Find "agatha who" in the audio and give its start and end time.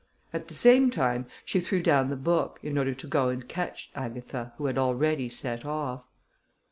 3.93-4.65